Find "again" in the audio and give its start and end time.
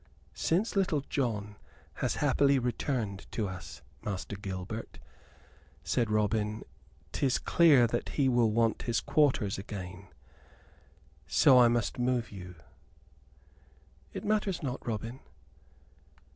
9.59-10.07